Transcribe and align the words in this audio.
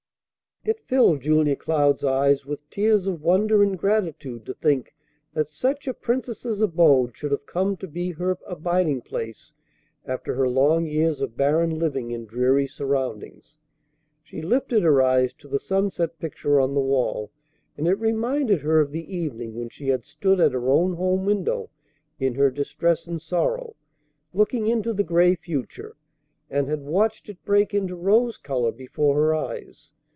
It 0.63 0.79
filled 0.85 1.21
Julia 1.21 1.55
Cloud's 1.55 2.03
eyes 2.03 2.45
with 2.45 2.69
tears 2.69 3.07
of 3.07 3.23
wonder 3.23 3.63
and 3.63 3.75
gratitude 3.75 4.45
to 4.45 4.53
think 4.53 4.93
that 5.33 5.47
such 5.47 5.87
a 5.87 5.93
princess's 5.95 6.61
abode 6.61 7.17
should 7.17 7.31
have 7.31 7.47
come 7.47 7.75
to 7.77 7.87
be 7.87 8.11
her 8.11 8.37
abiding 8.45 9.01
place 9.01 9.53
after 10.05 10.35
her 10.35 10.47
long 10.47 10.85
years 10.85 11.19
of 11.19 11.35
barren 11.35 11.79
living 11.79 12.11
in 12.11 12.27
dreary 12.27 12.67
surroundings. 12.67 13.57
She 14.23 14.43
lifted 14.43 14.83
her 14.83 15.01
eyes 15.01 15.33
to 15.39 15.47
the 15.47 15.57
sunset 15.57 16.19
picture 16.19 16.61
on 16.61 16.75
the 16.75 16.79
wall, 16.79 17.31
and 17.75 17.87
it 17.87 17.97
reminded 17.99 18.61
her 18.61 18.79
of 18.79 18.91
the 18.91 19.11
evening 19.15 19.55
when 19.55 19.69
she 19.69 19.87
had 19.87 20.05
stood 20.05 20.39
at 20.39 20.53
her 20.53 20.69
own 20.69 20.93
home 20.93 21.25
window 21.25 21.71
in 22.19 22.35
her 22.35 22.51
distress 22.51 23.07
and 23.07 23.19
sorrow, 23.19 23.75
looking 24.31 24.67
into 24.67 24.93
the 24.93 25.03
gray 25.03 25.33
future, 25.33 25.95
and 26.51 26.67
had 26.67 26.83
watched 26.83 27.29
it 27.29 27.43
break 27.45 27.73
into 27.73 27.95
rose 27.95 28.37
color 28.37 28.71
before 28.71 29.15
her 29.15 29.33
eyes. 29.33 29.91